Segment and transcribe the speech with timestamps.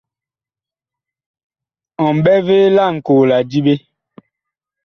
[2.03, 3.73] Ɔ mɓɛ vee laŋkoo la diɓe?